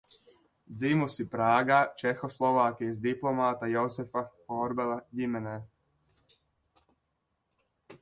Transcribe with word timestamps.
Dzimusi 0.83 1.25
Prāgā 1.33 1.77
Čehoslovākijas 1.99 3.03
diplomāta 3.05 3.71
Josefa 3.75 4.27
Korbela 4.49 4.99
ģimenē. 5.23 5.57